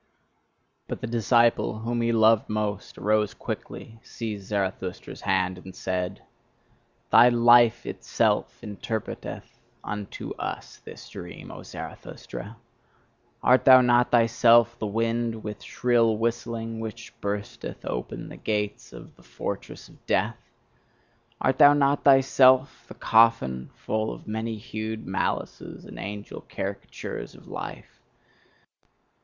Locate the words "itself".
7.85-8.59